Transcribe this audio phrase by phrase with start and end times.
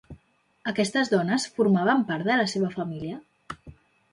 [0.71, 3.21] Aquestes dones formaven part de la seva família?